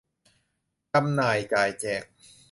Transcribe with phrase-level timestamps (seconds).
[0.93, 2.03] จำหน่ายจ่ายแจก